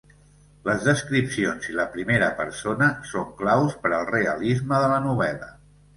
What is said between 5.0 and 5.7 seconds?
novel·la.